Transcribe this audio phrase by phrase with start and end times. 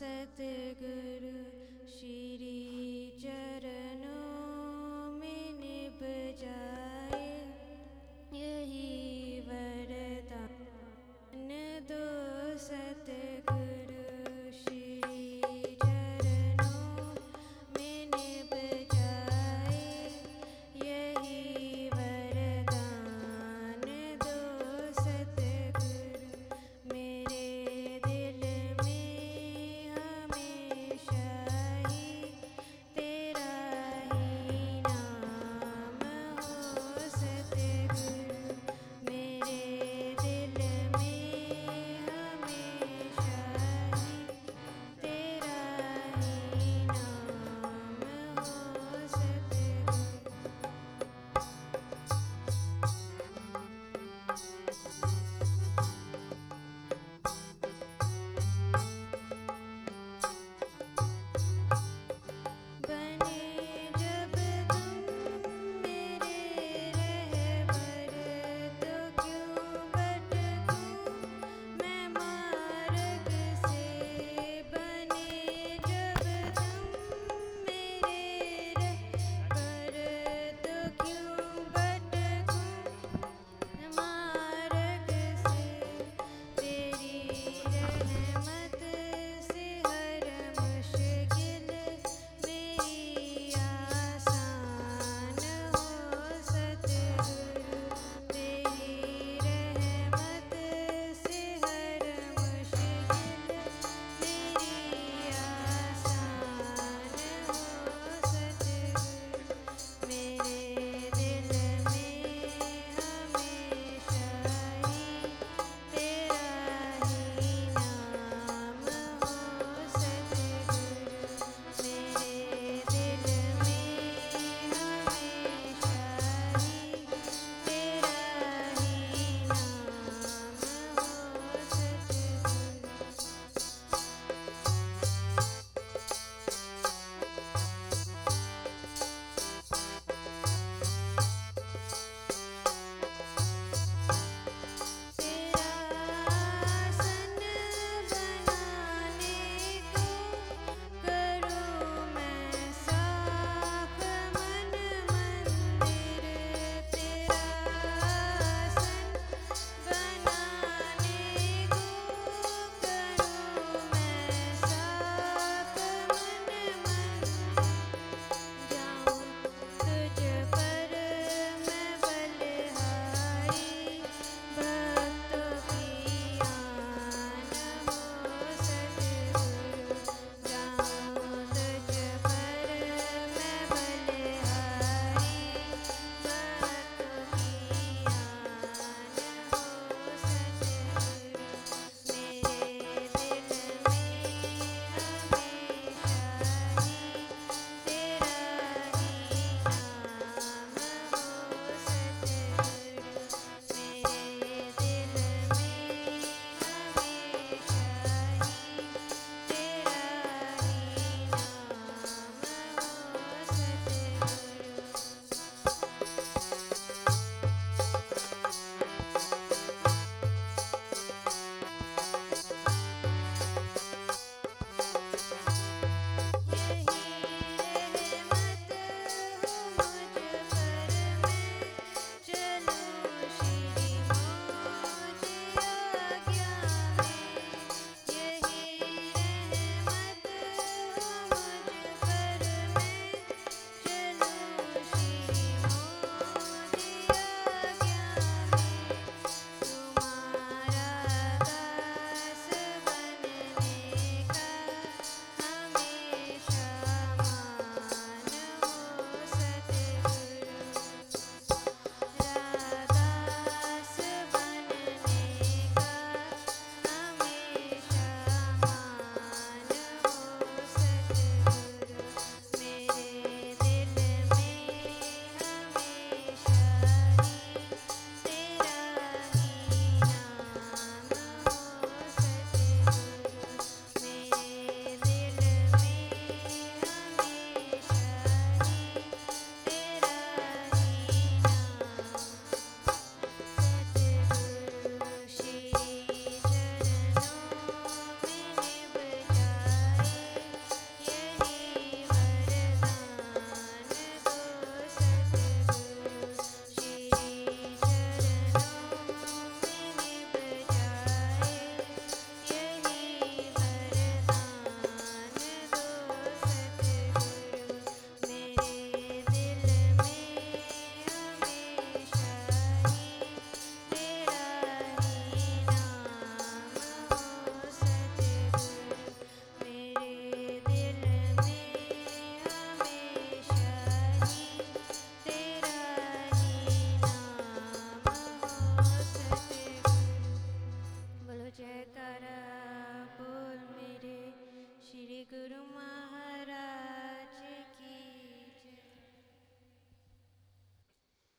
[0.00, 1.09] cette gueule.